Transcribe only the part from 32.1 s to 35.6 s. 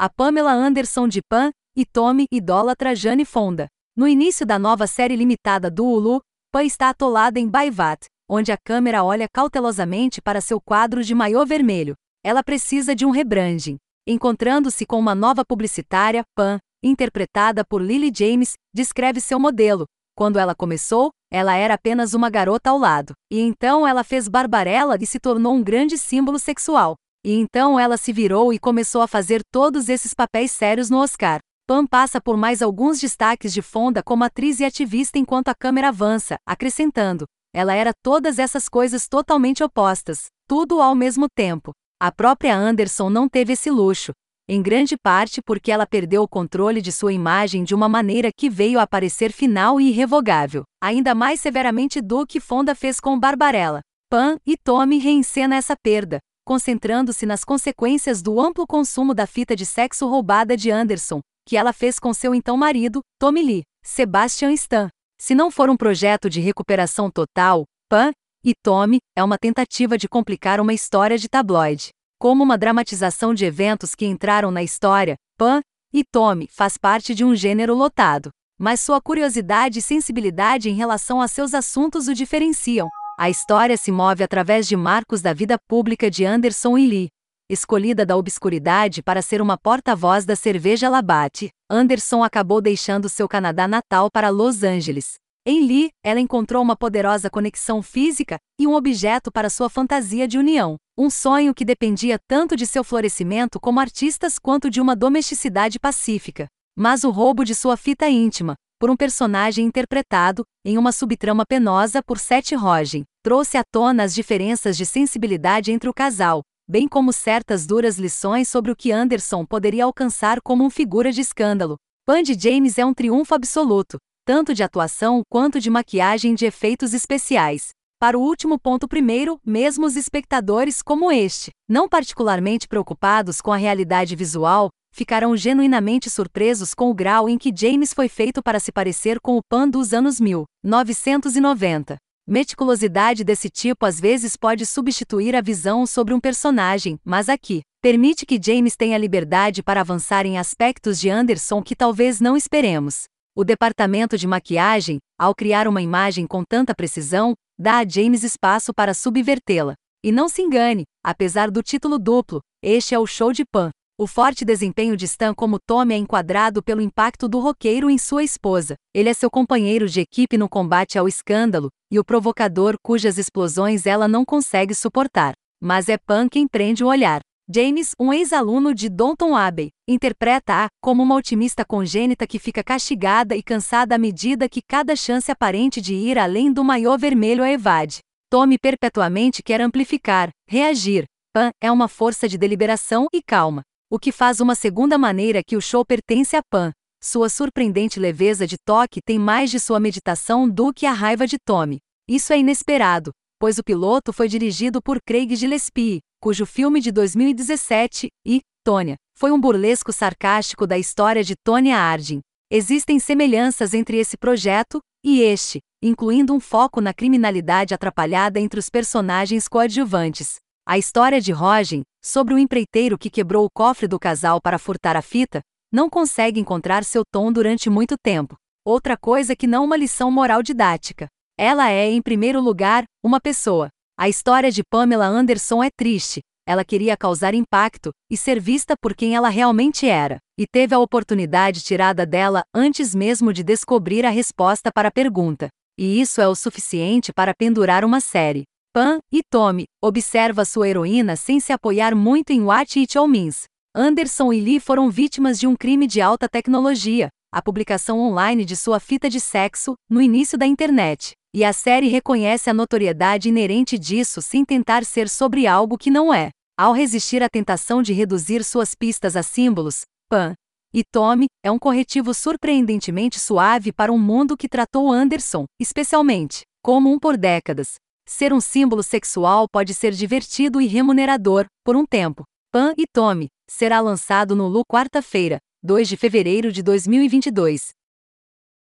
por mais alguns destaques de Fonda como atriz e ativista enquanto a